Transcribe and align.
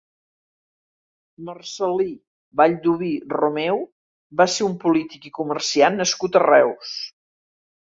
Marcel·lí 1.49 2.07
Vallduví 2.61 3.11
Romeu 3.35 3.79
va 4.41 4.49
ser 4.57 4.65
un 4.71 4.75
polític 4.87 5.31
i 5.31 5.35
comerciant 5.39 6.03
nascut 6.03 6.41
a 6.41 6.45
Reus. 6.49 6.99